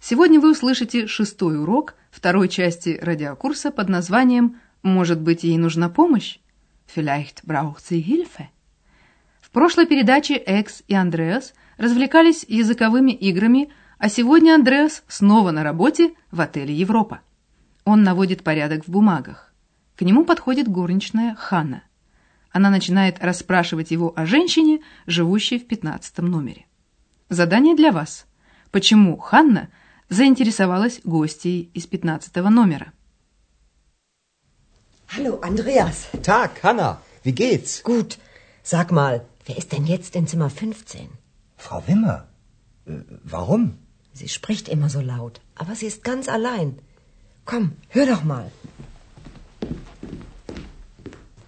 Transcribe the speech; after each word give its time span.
сегодня 0.00 0.40
вы 0.40 0.52
услышите 0.52 1.06
шестой 1.06 1.60
урок 1.60 1.94
второй 2.10 2.48
части 2.48 2.98
радиокурса 3.00 3.70
под 3.70 3.88
названием 3.88 4.60
«Может 4.82 5.20
быть, 5.20 5.44
ей 5.44 5.58
нужна 5.58 5.88
помощь?» 5.88 6.38
Vielleicht 6.94 7.44
braucht 7.44 7.82
sie 7.88 8.02
Hilfe. 8.02 8.48
В 9.40 9.50
прошлой 9.50 9.86
передаче 9.86 10.34
Экс 10.34 10.82
и 10.88 10.94
Андреас 10.94 11.54
развлекались 11.76 12.44
языковыми 12.48 13.12
играми, 13.12 13.70
а 13.98 14.08
сегодня 14.08 14.54
Андреас 14.54 15.02
снова 15.08 15.50
на 15.50 15.62
работе 15.62 16.14
в 16.30 16.40
отеле 16.40 16.74
«Европа». 16.74 17.20
Он 17.84 18.02
наводит 18.02 18.42
порядок 18.42 18.84
в 18.84 18.90
бумагах. 18.90 19.52
К 19.96 20.02
нему 20.02 20.24
подходит 20.24 20.68
горничная 20.68 21.34
Ханна. 21.34 21.82
Она 22.52 22.70
начинает 22.70 23.18
расспрашивать 23.20 23.90
его 23.90 24.12
о 24.16 24.26
женщине, 24.26 24.80
живущей 25.06 25.58
в 25.58 25.66
пятнадцатом 25.66 26.26
номере. 26.26 26.66
Задание 27.28 27.76
для 27.76 27.92
вас. 27.92 28.26
Почему 28.70 29.16
Ханна 29.18 29.68
заинтересовалась 30.10 31.00
гостьей 31.04 31.70
из 31.72 31.86
пятнадцатого 31.86 32.50
номера? 32.50 32.92
Hallo, 35.16 35.40
Andreas. 35.40 36.08
Tag, 36.22 36.62
Hanna. 36.62 36.98
Wie 37.24 37.32
geht's? 37.32 37.82
Gut. 37.82 38.18
Sag 38.62 38.92
mal, 38.92 39.24
wer 39.46 39.56
ist 39.56 39.72
denn 39.72 39.84
jetzt 39.86 40.14
in 40.14 40.26
Zimmer 40.26 40.50
15? 40.50 41.08
Frau 41.56 41.82
Wimmer. 41.86 42.28
Äh, 42.86 43.00
warum? 43.24 43.78
Sie 44.12 44.28
spricht 44.28 44.68
immer 44.68 44.88
so 44.88 45.00
laut, 45.00 45.40
aber 45.56 45.74
sie 45.74 45.86
ist 45.86 46.04
ganz 46.04 46.28
allein. 46.28 46.78
Komm, 47.44 47.72
hör 47.88 48.06
doch 48.06 48.22
mal. 48.22 48.50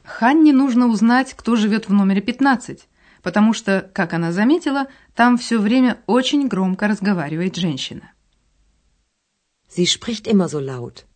Ханне 0.05 0.53
нужно 0.53 0.87
узнать, 0.89 1.35
кто 1.35 1.57
живет 1.57 1.89
в 1.89 1.93
номере 1.93 2.21
15, 2.21 2.89
потому 3.23 3.53
что, 3.55 3.91
как 3.93 4.13
она 4.13 4.33
заметила, 4.33 4.87
там 5.15 5.39
все 5.39 5.59
время 5.59 5.99
очень 6.07 6.49
громко 6.49 6.89
разговаривает 6.89 7.57
женщина. 7.57 8.13
Sie 9.75 9.87
spricht 9.87 10.27
immer 10.27 10.49
so 10.49 10.61
laut. 10.61 11.07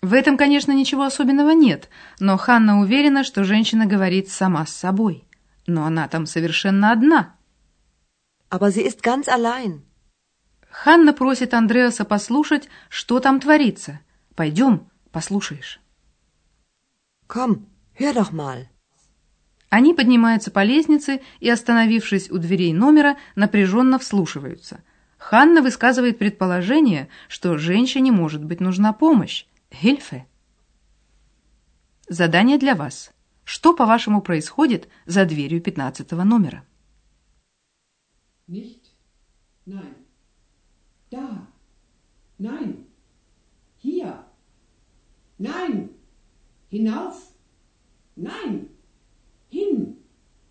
В 0.00 0.12
этом, 0.12 0.36
конечно, 0.36 0.70
ничего 0.72 1.02
особенного 1.02 1.50
нет, 1.50 1.88
но 2.20 2.36
Ханна 2.36 2.80
уверена, 2.80 3.24
что 3.24 3.42
женщина 3.42 3.84
говорит 3.84 4.28
сама 4.28 4.64
с 4.64 4.72
собой. 4.72 5.24
Но 5.66 5.84
она 5.84 6.06
там 6.06 6.24
совершенно 6.26 6.92
одна. 6.92 7.34
Aber 8.48 8.70
sie 8.70 8.82
ist 8.82 9.02
ganz 9.02 9.26
allein. 9.28 9.82
Ханна 10.70 11.12
просит 11.12 11.52
Андреаса 11.52 12.04
послушать, 12.04 12.68
что 12.88 13.18
там 13.18 13.40
творится. 13.40 14.00
Пойдем, 14.36 14.88
послушаешь. 15.10 15.80
Komm, 17.26 17.66
hör 17.98 18.14
doch 18.14 18.30
mal. 18.30 18.66
Они 19.68 19.92
поднимаются 19.94 20.52
по 20.52 20.62
лестнице 20.62 21.20
и, 21.40 21.50
остановившись 21.50 22.30
у 22.30 22.38
дверей 22.38 22.72
номера, 22.72 23.18
напряженно 23.34 23.98
вслушиваются. 23.98 24.82
Ханна 25.28 25.60
высказывает 25.60 26.18
предположение, 26.18 27.10
что 27.28 27.58
женщине 27.58 28.10
может 28.10 28.42
быть 28.42 28.60
нужна 28.60 28.94
помощь. 28.94 29.44
Hilfe. 29.70 30.22
Задание 32.08 32.56
для 32.56 32.74
вас. 32.74 33.12
Что, 33.44 33.74
по-вашему, 33.74 34.22
происходит 34.22 34.88
за 35.04 35.26
дверью 35.26 35.60
пятнадцатого 35.60 36.24
номера? 36.24 36.64
Nicht. 38.48 38.94
Nein. 39.66 39.96
Da. 41.10 41.46
Nein. 42.38 42.86
Hier. 43.84 44.24
Nein. 45.38 45.90
Hinauf. 46.70 47.16
Nein. 48.16 48.70
Hin. 49.50 49.98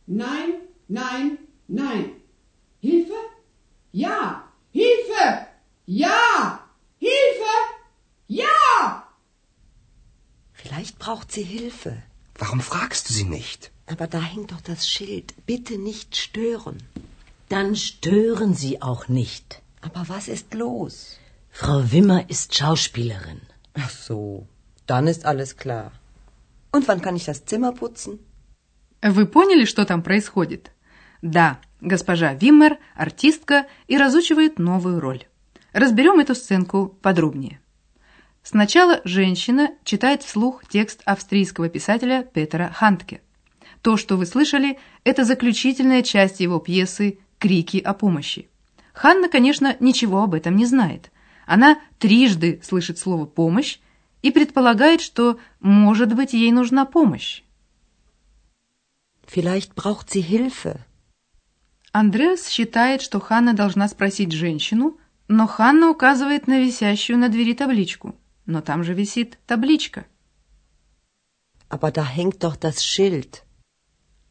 Nein, 0.06 0.68
nein, 0.88 1.40
nein. 1.68 2.22
Hilfe? 2.80 3.18
Ja. 3.92 4.47
Hilfe! 4.77 5.47
Ja! 5.87 6.61
Hilfe! 6.99 7.55
Ja! 8.27 9.09
Vielleicht 10.53 10.99
braucht 10.99 11.33
sie 11.33 11.43
Hilfe. 11.43 12.03
Warum 12.39 12.61
fragst 12.61 13.09
du 13.09 13.13
sie 13.15 13.25
nicht? 13.25 13.71
Aber 13.87 14.07
da 14.07 14.21
hängt 14.21 14.53
doch 14.53 14.61
das 14.61 14.89
Schild. 14.89 15.35
Bitte 15.47 15.77
nicht 15.79 16.17
stören. 16.17 16.79
Dann 17.49 17.77
stören 17.77 18.55
Sie 18.55 18.81
auch 18.81 19.09
nicht. 19.09 19.61
Aber 19.83 20.09
was 20.09 20.29
ist 20.29 20.55
los? 20.55 21.19
Frau 21.51 21.93
Wimmer 21.93 22.31
ist 22.31 22.55
Schauspielerin. 22.55 23.43
Ach 23.75 23.91
so, 23.91 24.47
dann 24.87 25.07
ist 25.07 25.27
alles 25.27 25.57
klar. 25.59 25.93
Und 26.71 26.89
wann 26.89 27.03
kann 27.03 27.17
ich 27.17 27.27
das 27.27 27.45
Zimmer 27.45 27.73
putzen? 27.73 28.19
Вы 29.03 29.27
поняли, 29.27 29.67
что 29.67 29.85
там 29.85 30.03
происходит? 30.03 30.71
Да, 31.21 31.61
госпожа 31.82 32.34
Виммер– 32.34 32.78
артистка 32.96 33.68
и 33.88 33.98
разучивает 33.98 34.60
новую 34.60 35.00
роль. 35.00 35.26
Разберем 35.74 36.20
эту 36.20 36.36
сценку 36.36 36.98
подробнее. 37.02 37.60
Сначала 38.44 39.02
женщина 39.04 39.72
читает 39.84 40.24
вслух 40.24 40.66
текст 40.68 41.02
австрийского 41.06 41.70
писателя 41.70 42.24
Петера 42.24 42.72
Хантке. 42.74 43.22
То, 43.82 43.98
что 43.98 44.16
вы 44.16 44.26
слышали, 44.26 44.80
это 45.04 45.24
заключительная 45.24 46.02
часть 46.02 46.40
его 46.40 46.60
пьесы 46.60 47.20
«Крики 47.40 47.78
о 47.78 47.94
помощи». 47.94 48.50
Ханна, 48.94 49.30
конечно, 49.30 49.76
ничего 49.80 50.24
об 50.24 50.34
этом 50.34 50.56
не 50.56 50.66
знает. 50.66 51.12
Она 51.46 51.80
трижды 52.00 52.60
слышит 52.64 52.98
слово 52.98 53.26
«помощь» 53.26 53.80
и 54.22 54.32
предполагает, 54.32 55.02
что, 55.02 55.40
может 55.60 56.16
быть, 56.16 56.34
ей 56.34 56.52
нужна 56.52 56.86
помощь. 56.86 57.44
Vielleicht 59.28 59.76
braucht 59.76 60.10
sie 60.10 60.22
Hilfe. 60.22 60.80
Андреас 61.92 62.48
считает, 62.48 63.02
что 63.02 63.20
Ханна 63.20 63.54
должна 63.54 63.88
спросить 63.88 64.32
женщину, 64.32 64.98
но 65.28 65.48
Ханна 65.48 65.90
указывает 65.90 66.48
на 66.48 66.60
висящую 66.60 67.18
на 67.18 67.30
двери 67.30 67.54
табличку. 67.54 68.16
Но 68.46 68.62
там 68.62 68.84
же 68.84 68.94
висит 68.94 69.38
табличка. 69.46 70.06
Aber 71.70 71.92
da 71.92 72.06
hängt 72.06 72.40
doch 72.40 72.58
das 72.58 72.82
Schild. 72.82 73.44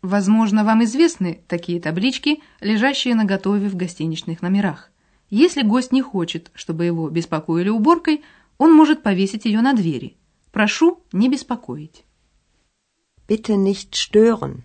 Возможно, 0.01 0.65
вам 0.65 0.85
известны 0.85 1.43
такие 1.49 1.81
таблички, 1.81 2.41
лежащие 2.61 3.15
на 3.15 3.25
готове 3.25 3.69
в 3.69 3.77
гостиничных 3.77 4.41
номерах. 4.41 4.91
Если 5.29 5.63
гость 5.63 5.93
не 5.93 6.01
хочет, 6.01 6.51
чтобы 6.55 6.85
его 6.85 7.09
беспокоили 7.11 7.69
уборкой, 7.69 8.23
он 8.59 8.73
может 8.73 9.03
повесить 9.03 9.45
ее 9.45 9.61
на 9.61 9.75
двери. 9.75 10.17
Прошу 10.53 11.03
не 11.13 11.29
беспокоить. 11.29 12.05
Bitte 13.29 13.57
nicht 13.57 13.97
stören. 13.97 14.63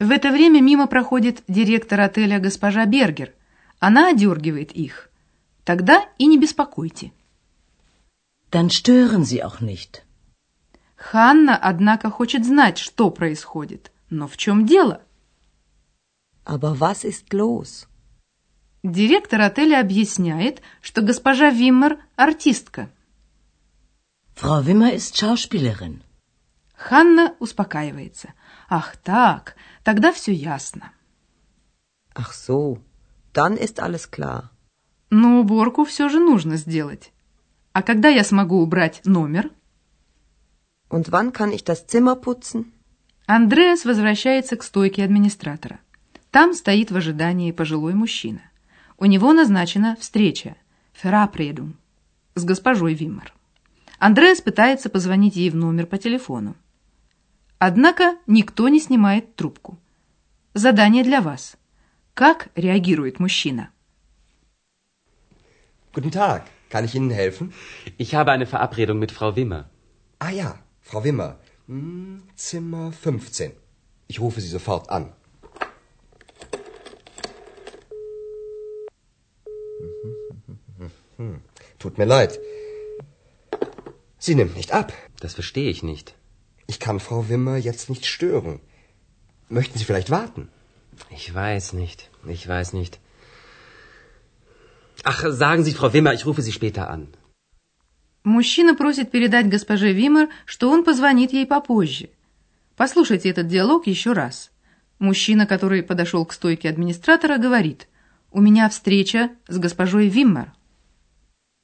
В 0.00 0.10
это 0.10 0.32
время 0.32 0.62
мимо 0.62 0.86
проходит 0.86 1.44
директор 1.46 2.00
отеля 2.00 2.40
госпожа 2.40 2.86
Бергер. 2.86 3.34
Она 3.80 4.08
одергивает 4.08 4.72
их. 4.72 5.10
Тогда 5.62 6.08
и 6.16 6.24
не 6.24 6.38
беспокойте. 6.38 7.12
Dann 8.50 8.70
stören 8.70 9.24
Sie 9.24 9.42
auch 9.42 9.60
nicht. 9.60 10.02
Ханна, 10.96 11.54
однако, 11.54 12.10
хочет 12.10 12.46
знать, 12.46 12.78
что 12.78 13.10
происходит. 13.10 13.92
Но 14.08 14.26
в 14.26 14.38
чем 14.38 14.64
дело? 14.64 15.02
Aber 16.46 16.78
was 16.78 17.04
ist 17.04 17.32
los? 17.32 17.86
Директор 18.82 19.42
отеля 19.42 19.80
объясняет, 19.80 20.62
что 20.80 21.02
госпожа 21.02 21.50
Виммер– 21.50 21.98
артистка. 22.16 22.88
Frau 24.34 24.64
Wimmer 24.64 24.94
ist 24.94 25.14
Schauspielerin. 25.18 26.02
Ханна 26.74 27.36
успокаивается. 27.38 28.32
Ах 28.72 28.96
так, 28.96 29.56
тогда 29.82 30.12
все 30.12 30.32
ясно. 30.32 30.92
Ach 32.14 32.32
so, 32.32 32.78
dann 33.34 33.56
ist 33.58 33.80
alles 33.80 34.08
klar. 34.08 34.50
Но 35.10 35.40
уборку 35.40 35.84
все 35.84 36.08
же 36.08 36.20
нужно 36.20 36.56
сделать. 36.56 37.12
А 37.72 37.82
когда 37.82 38.08
я 38.08 38.22
смогу 38.22 38.62
убрать 38.62 39.00
номер? 39.04 39.50
Und 40.88 41.10
wann 41.10 41.32
kann 41.32 41.50
ich 41.50 41.64
das 41.64 41.88
Zimmer 41.88 42.14
putzen? 42.14 42.72
Андреас 43.26 43.84
возвращается 43.84 44.56
к 44.56 44.62
стойке 44.62 45.04
администратора. 45.04 45.80
Там 46.30 46.54
стоит 46.54 46.92
в 46.92 46.96
ожидании 46.96 47.50
пожилой 47.50 47.94
мужчина. 47.94 48.42
У 48.98 49.06
него 49.06 49.32
назначена 49.32 49.96
встреча 49.98 50.54
«Ферапредум» 50.92 51.76
с 52.36 52.44
госпожой 52.44 52.94
Виммер. 52.94 53.34
Андреас 53.98 54.40
пытается 54.40 54.90
позвонить 54.90 55.34
ей 55.34 55.50
в 55.50 55.56
номер 55.56 55.86
по 55.86 55.98
телефону. 55.98 56.54
Однако 57.59 58.17
никто 58.27 58.67
не 58.69 58.79
снимает 58.79 59.35
трубку. 59.35 59.79
Задание 60.53 61.03
для 61.03 61.21
вас. 61.21 61.57
Как 62.13 62.49
реагирует 62.55 63.19
мужчина? 63.19 63.71
Guten 65.93 66.11
Tag. 66.11 66.43
Kann 66.69 66.85
ich 66.85 66.95
Ihnen 66.95 67.09
helfen? 67.09 67.53
Ich 67.97 68.15
habe 68.15 68.31
eine 68.31 68.45
Verabredung 68.45 68.99
mit 68.99 69.11
Frau 69.11 69.35
Wimmer. 69.35 69.69
Ah 70.19 70.31
ja, 70.31 70.59
Frau 70.81 71.03
Wimmer. 71.03 71.39
Hm, 71.67 72.23
Zimmer 72.35 72.91
15. 72.91 73.53
Ich 74.07 74.19
rufe 74.19 74.41
Sie 74.41 74.49
sofort 74.49 74.89
an. 74.89 75.13
Tut 81.79 81.97
mir 81.97 82.05
leid. 82.05 82.39
Sie 84.19 84.35
nimmt 84.35 84.55
nicht 84.55 84.71
ab. 84.73 84.91
Das 85.19 85.33
verstehe 85.33 85.69
ich 85.69 85.83
nicht. 85.83 86.15
Ich 86.70 86.78
kann 86.84 86.98
Frau 87.06 87.20
Wimmer 87.30 87.56
jetzt 87.68 87.86
nicht 87.92 88.04
stören. 88.14 88.54
Möchten 89.58 89.76
Sie 89.78 89.86
vielleicht 89.88 90.10
warten? 90.18 90.42
Ich 91.18 91.26
weiß 91.42 91.66
nicht. 91.80 91.98
Ich 92.36 92.44
weiß 92.54 92.68
nicht. 92.80 92.92
Ach, 95.12 95.20
sagen 95.42 95.62
Sie, 95.64 95.74
Frau 95.78 95.92
Wimmer, 95.94 96.12
ich 96.18 96.26
rufe 96.26 96.42
Sie 96.42 96.52
später 96.58 96.84
an. 96.96 97.08
Мужчина 98.22 98.76
просит 98.76 99.10
передать 99.10 99.48
госпоже 99.48 99.92
Вимер, 99.92 100.28
что 100.44 100.70
он 100.70 100.84
позвонит 100.84 101.32
ей 101.32 101.46
попозже. 101.46 102.10
Послушайте 102.76 103.30
этот 103.30 103.48
диалог 103.48 103.86
еще 103.86 104.12
раз. 104.12 104.50
Мужчина, 104.98 105.46
который 105.46 105.82
подошел 105.82 106.24
к 106.26 106.32
стойке 106.32 106.68
администратора, 106.68 107.38
говорит, 107.38 107.88
«У 108.30 108.40
меня 108.40 108.68
встреча 108.68 109.30
с 109.48 109.58
госпожой 109.58 110.06
Виммер». 110.08 110.52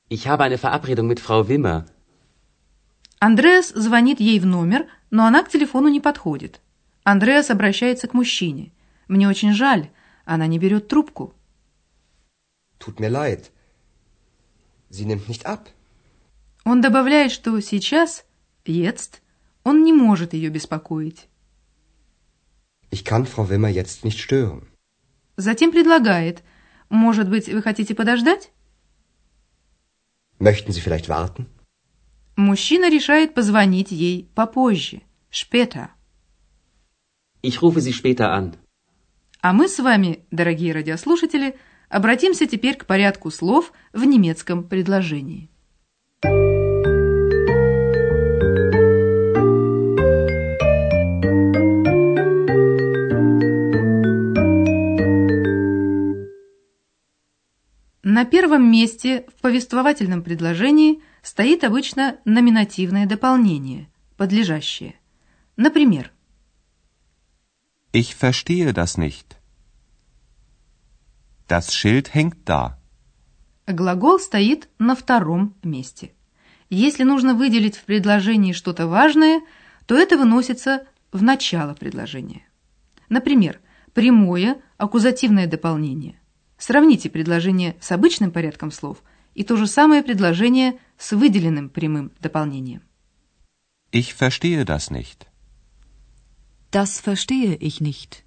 Ich 0.09 0.27
habe 0.27 0.45
eine 0.45 0.59
Verabredung 0.59 1.07
mit 1.07 1.21
Frau 1.21 1.43
Wimmer. 1.49 1.87
Андреас 3.19 3.71
звонит 3.71 4.21
ей 4.21 4.39
в 4.39 4.47
номер, 4.47 4.87
но 5.11 5.25
она 5.27 5.43
к 5.43 5.49
телефону 5.49 5.89
не 5.89 6.01
подходит. 6.01 6.61
Андреас 7.03 7.51
обращается 7.51 8.09
к 8.09 8.15
мужчине. 8.15 8.73
«Мне 9.09 9.29
очень 9.29 9.53
жаль, 9.53 9.89
она 10.25 10.47
не 10.47 10.59
берет 10.59 10.89
трубку». 10.89 11.33
Tut 12.79 12.99
mir 12.99 13.11
leid. 13.11 13.51
Sie 14.91 15.07
nimmt 15.07 15.29
nicht 15.29 15.47
ab. 15.47 15.69
Он 16.65 16.81
добавляет, 16.81 17.33
что 17.33 17.59
сейчас, 17.61 18.25
jetzt, 18.65 19.23
он 19.65 19.83
не 19.85 19.93
может 19.93 20.35
ее 20.35 20.51
беспокоить. 20.51 21.29
Ich 22.91 23.05
kann 23.05 23.25
Frau 23.27 23.49
Wimmer 23.49 23.69
jetzt 23.69 24.05
nicht 24.05 24.19
stören. 24.19 24.67
Затем 25.37 25.71
предлагает, 25.71 26.43
может 26.89 27.29
быть, 27.29 27.49
вы 27.49 27.63
хотите 27.63 27.95
подождать? 27.95 28.51
Möchten 30.39 30.73
Sie 30.73 30.81
vielleicht 30.81 31.09
warten? 31.09 31.47
Мужчина 32.37 32.91
решает 32.91 33.33
позвонить 33.33 33.91
ей 33.91 34.29
попозже, 34.35 35.01
später. 35.31 35.89
Ich 37.43 37.63
rufe 37.63 37.81
Sie 37.81 37.93
später 37.93 38.31
an. 38.31 38.57
А 39.41 39.55
мы 39.55 39.69
с 39.69 39.79
вами, 39.79 40.21
дорогие 40.31 40.75
радиослушатели, 40.75 41.57
обратимся 41.89 42.47
теперь 42.47 42.77
к 42.77 42.85
порядку 42.85 43.31
слов 43.31 43.73
в 43.95 44.05
немецком 44.05 44.65
предложении. 44.65 45.49
На 58.03 58.25
первом 58.27 58.71
месте 58.71 59.25
в 59.35 59.41
повествовательном 59.41 60.23
предложении 60.23 61.03
стоит 61.27 61.65
обычно 61.65 62.19
номинативное 62.25 63.05
дополнение, 63.05 63.89
подлежащее. 64.17 64.95
Например, 65.57 66.13
Ich 67.93 68.15
verstehe 68.15 68.73
das 68.73 68.97
nicht. 68.97 69.37
Das 71.49 71.75
Schild 71.75 72.15
hängt 72.15 72.45
da. 72.45 72.79
Глагол 73.67 74.21
стоит 74.21 74.69
на 74.79 74.95
втором 74.95 75.57
месте. 75.65 76.13
Если 76.71 77.03
нужно 77.03 77.35
выделить 77.35 77.77
в 77.77 77.85
предложении 77.85 78.53
что-то 78.53 78.87
важное, 78.87 79.41
то 79.87 79.97
это 79.97 80.17
выносится 80.17 80.87
в 81.11 81.25
начало 81.25 81.75
предложения. 81.75 82.47
Например, 83.09 83.59
прямое 83.95 84.63
аккузативное 84.77 85.49
дополнение. 85.49 86.21
Сравните 86.57 87.11
предложение 87.11 87.75
с 87.81 87.91
обычным 87.91 88.31
порядком 88.31 88.71
слов 88.71 89.03
и 89.37 89.45
то 89.45 89.57
же 89.57 89.67
самое 89.67 90.03
предложение 90.03 90.79
с 90.97 91.13
выделенным 91.13 91.69
прямым 91.69 92.11
дополнением. 92.21 92.83
Ich 93.93 94.15
verstehe 94.15 94.65
das 94.65 94.91
nicht. 94.91 95.27
Das 96.73 96.99
verstehe 97.01 97.55
ich 97.55 97.81
nicht. 97.81 98.25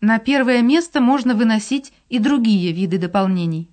На 0.00 0.18
первое 0.18 0.62
место 0.62 1.00
можно 1.00 1.34
выносить 1.34 1.92
и 2.08 2.18
другие 2.20 2.72
виды 2.72 2.98
дополнений. 2.98 3.68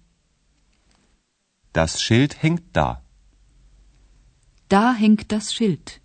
Das 1.72 2.02
Schild 2.02 2.42
hängt 2.42 2.64
da. 2.74 3.04
Da 4.70 4.96
hängt 4.96 5.32
das 5.32 5.54
Schild. 5.54 6.02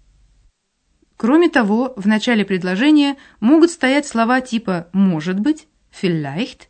Кроме 1.16 1.48
того, 1.48 1.94
в 1.96 2.06
начале 2.06 2.44
предложения 2.44 3.16
могут 3.40 3.70
стоять 3.70 4.06
слова 4.06 4.40
типа 4.40 4.88
«может 4.92 5.40
быть», 5.40 5.66
«vielleicht», 5.90 6.68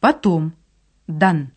«потом», 0.00 0.54
«dann». 1.06 1.55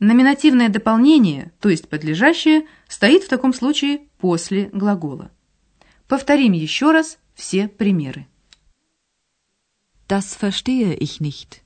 Номинативное 0.00 0.68
дополнение, 0.68 1.52
то 1.60 1.68
есть 1.68 1.88
подлежащее, 1.88 2.66
стоит 2.86 3.24
в 3.24 3.28
таком 3.28 3.52
случае 3.52 4.02
после 4.18 4.66
глагола. 4.72 5.32
Повторим 6.06 6.52
еще 6.52 6.92
раз 6.92 7.18
все 7.34 7.66
примеры. 7.68 8.26
Das 10.06 10.36
verstehe 10.36 10.94
ich 10.94 11.20
nicht. 11.20 11.62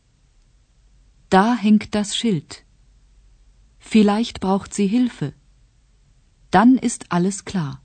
Da 1.29 1.55
hängt 1.55 1.94
das 1.94 2.17
Schild. 2.17 2.64
Vielleicht 3.79 4.40
braucht 4.40 4.73
sie 4.73 4.87
Hilfe. 4.87 5.35
Dann 6.50 6.76
ist 6.76 7.12
alles 7.12 7.44
klar. 7.44 7.81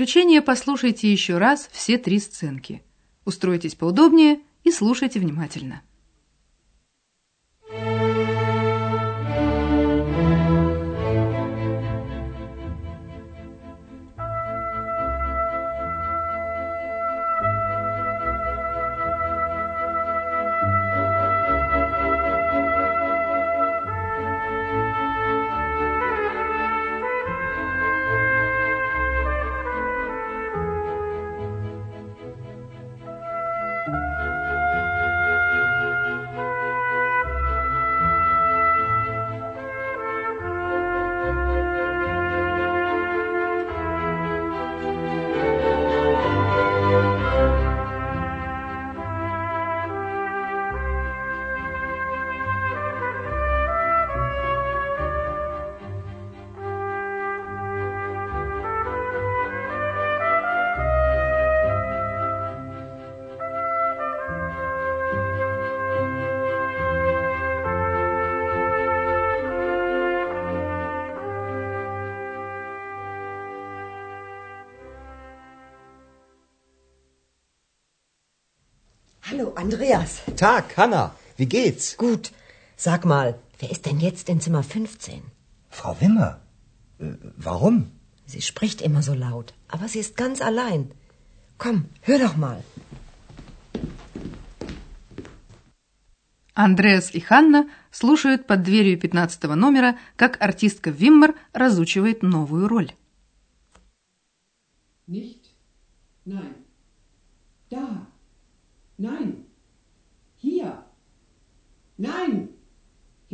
Заключение 0.00 0.40
послушайте 0.40 1.12
еще 1.12 1.36
раз 1.36 1.68
все 1.70 1.98
три 1.98 2.20
сценки. 2.20 2.82
Устройтесь 3.26 3.74
поудобнее 3.74 4.40
и 4.64 4.72
слушайте 4.72 5.20
внимательно. 5.20 5.82
Andreas. 79.59 80.21
Tag, 80.37 80.65
Hanna. 80.77 81.03
Wie 81.37 81.45
geht's? 81.57 81.97
Gut. 81.97 82.31
Sag 82.77 83.05
mal, 83.05 83.27
wer 83.59 83.69
ist 83.71 83.85
denn 83.85 83.99
jetzt 83.99 84.29
in 84.29 84.39
Zimmer 84.39 84.63
15? 84.63 85.21
Frau 85.69 85.95
Wimmer. 86.01 86.39
Äh, 86.99 87.15
warum? 87.37 87.91
Sie 88.25 88.41
spricht 88.41 88.81
immer 88.81 89.01
so 89.01 89.13
laut, 89.13 89.53
aber 89.67 89.87
sie 89.87 89.99
ist 89.99 90.17
ganz 90.17 90.41
allein. 90.41 90.91
Komm, 91.57 91.85
hör 92.01 92.19
doch 92.19 92.35
mal. 92.35 92.63
Андреас 96.53 97.13
и 97.13 97.19
Ханна 97.19 97.69
слушают 97.91 98.47
под 98.47 98.63
дверью 98.63 98.97
15 98.99 99.43
номера, 99.55 99.97
как 100.15 100.41
артистка 100.41 100.89
Виммер 100.89 101.35
разучивает 101.53 102.23
новую 102.23 102.67
роль. 102.67 102.91
Nicht. 105.07 105.53
Nein. 106.25 106.55
Da. 107.69 108.07
Nein. 108.97 109.38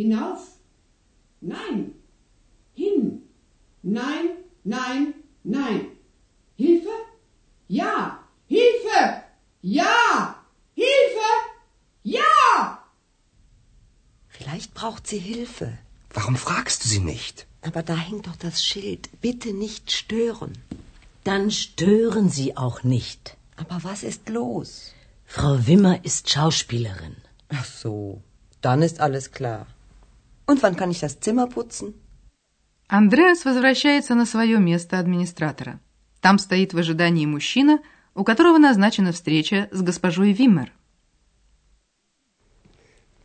Hinauf. 0.00 0.42
Nein. 1.40 1.78
Hin. 2.74 3.22
Nein, 3.82 4.26
nein, 4.62 5.14
nein. 5.42 5.80
Hilfe? 6.56 6.96
Ja. 7.68 7.96
Hilfe! 8.46 9.22
Ja! 9.62 10.44
Hilfe! 10.74 11.30
Ja! 12.04 12.84
Vielleicht 14.28 14.74
braucht 14.74 15.06
sie 15.06 15.18
Hilfe. 15.18 15.78
Warum 16.10 16.36
fragst 16.36 16.84
du 16.84 16.88
sie 16.88 17.00
nicht? 17.00 17.46
Aber 17.62 17.82
da 17.82 17.96
hängt 17.96 18.26
doch 18.28 18.36
das 18.36 18.64
Schild. 18.64 19.08
Bitte 19.20 19.52
nicht 19.52 19.90
stören. 19.90 20.52
Dann 21.24 21.50
stören 21.50 22.28
Sie 22.28 22.56
auch 22.56 22.84
nicht. 22.84 23.36
Aber 23.56 23.82
was 23.82 24.04
ist 24.04 24.28
los? 24.28 24.92
Frau 25.24 25.66
Wimmer 25.66 26.04
ist 26.04 26.30
Schauspielerin. 26.30 27.16
Ach 27.48 27.64
so, 27.64 28.22
dann 28.60 28.82
ist 28.82 29.00
alles 29.00 29.32
klar. 29.32 29.66
Und 30.45 30.61
wann 30.63 30.75
kann 30.75 30.91
ich 30.91 30.99
das 30.99 31.19
Zimmer 31.19 31.47
putzen? 31.47 31.93
Андреас 32.87 33.45
возвращается 33.45 34.15
на 34.15 34.25
свое 34.25 34.59
место 34.59 34.99
администратора. 34.99 35.79
Там 36.19 36.37
стоит 36.39 36.73
в 36.73 36.77
ожидании 36.77 37.25
мужчина, 37.25 37.79
у 38.15 38.23
которого 38.25 38.57
назначена 38.57 39.11
встреча 39.13 39.69
с 39.71 39.81
госпожой 39.81 40.33
Виммер. 40.33 40.71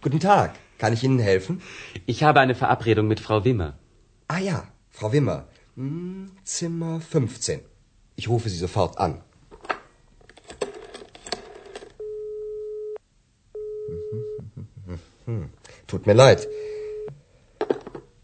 Guten 0.03 0.21
Tag. 0.21 0.53
Kann 0.79 0.93
ich 0.93 1.03
Ihnen 1.03 1.19
helfen? 1.19 1.61
Ich 2.07 2.23
habe 2.23 2.39
eine 2.41 2.55
Verabredung 2.55 3.09
mit 3.09 3.19
Frau 3.19 3.45
Wimmer. 3.45 3.79
Ah 4.29 4.39
ja, 4.39 4.69
Frau 4.91 5.13
Wimmer. 5.13 5.49
Hm, 5.75 6.31
Zimmer 6.45 7.01
15. 7.01 7.61
Ich 8.15 8.29
rufe 8.29 8.49
Sie 8.49 8.59
sofort 8.59 8.99
an. 8.99 9.23
Tut 15.89 16.07
mir 16.07 16.15
leid. 16.15 16.47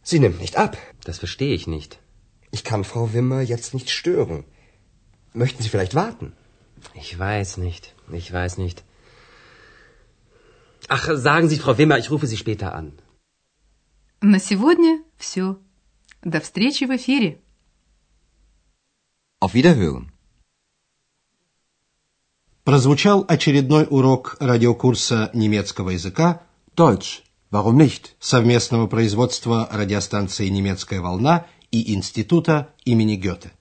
Sie 0.06 0.20
nimmt 0.20 0.40
nicht 0.40 0.56
ab. 0.56 0.76
Das 1.04 1.18
verstehe 1.18 1.54
ich 1.54 1.66
nicht. 1.66 1.98
Ich 2.50 2.62
kann 2.64 2.84
Frau 2.84 3.12
Wimmer 3.14 3.40
jetzt 3.40 3.74
nicht 3.74 3.90
stören. 3.90 4.44
Möchten 5.32 5.62
Sie 5.62 5.68
vielleicht 5.68 5.94
warten? 5.94 6.32
Ich 6.94 7.18
weiß 7.18 7.56
nicht. 7.58 7.94
Ich 8.20 8.32
weiß 8.32 8.58
nicht. 8.58 8.84
Ach, 10.88 11.08
sagen 11.28 11.48
Sie, 11.48 11.58
Frau 11.58 11.78
Wimmer, 11.78 11.98
ich 11.98 12.10
rufe 12.10 12.26
Sie 12.26 12.36
später 12.36 12.74
an. 12.74 12.92
На 14.20 14.38
сегодня 14.38 15.02
все. 15.16 15.56
До 16.22 16.40
встречи 16.40 16.84
в 16.84 16.90
эфире. 16.96 17.40
Auf 19.40 19.54
Wiederhören. 19.54 20.12
Прозвучал 22.64 23.24
очередной 23.26 23.86
урок 23.90 24.36
радиокурса 24.38 25.30
немецкого 25.34 25.90
языка 25.90 26.42
Deutsch. 26.76 27.22
Warum 27.49 27.77
nicht? 27.77 28.15
совместного 28.19 28.87
производства 28.87 29.69
радиостанции 29.71 30.49
«Немецкая 30.49 30.99
волна» 30.99 31.45
и 31.71 31.93
Института 31.93 32.73
имени 32.83 33.15
Гёте. 33.15 33.51